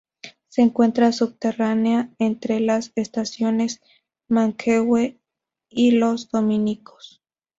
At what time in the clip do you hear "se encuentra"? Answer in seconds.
0.47-1.11